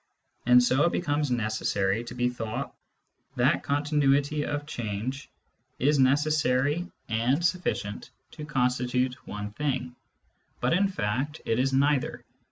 [0.47, 2.73] And so it comes to be thought
[3.35, 5.27] that q?!]1^""'^y of ^^^"g^
[5.77, 9.95] is necessary and suflicient to constitute one thing.
[10.59, 12.25] But in fact it is neither.